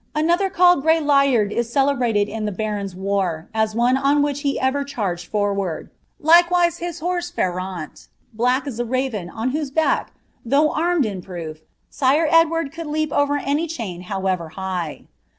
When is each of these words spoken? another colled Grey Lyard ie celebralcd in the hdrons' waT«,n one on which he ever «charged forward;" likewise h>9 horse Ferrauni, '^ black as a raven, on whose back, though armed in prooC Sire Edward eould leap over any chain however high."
another 0.15 0.49
colled 0.49 0.81
Grey 0.81 0.99
Lyard 0.99 1.51
ie 1.51 1.59
celebralcd 1.59 2.27
in 2.27 2.45
the 2.45 2.51
hdrons' 2.51 2.95
waT«,n 2.95 3.69
one 3.77 3.95
on 3.97 4.23
which 4.23 4.39
he 4.41 4.59
ever 4.59 4.83
«charged 4.83 5.27
forward;" 5.27 5.91
likewise 6.19 6.79
h>9 6.79 6.99
horse 7.01 7.31
Ferrauni, 7.31 7.91
'^ 7.91 8.07
black 8.33 8.65
as 8.65 8.79
a 8.79 8.83
raven, 8.83 9.29
on 9.29 9.49
whose 9.51 9.69
back, 9.69 10.11
though 10.43 10.71
armed 10.71 11.05
in 11.05 11.21
prooC 11.21 11.59
Sire 11.91 12.27
Edward 12.31 12.71
eould 12.73 12.87
leap 12.87 13.13
over 13.13 13.37
any 13.37 13.67
chain 13.67 14.01
however 14.01 14.49
high." 14.49 15.03